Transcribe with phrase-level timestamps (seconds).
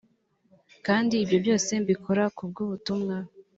[0.85, 3.15] kandi ibyo byose mbikora ku bw ubutumwa